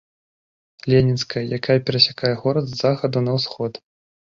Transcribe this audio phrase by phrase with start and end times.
[0.93, 3.71] Ленінская, якая перасякае горад з захаду на ўсход.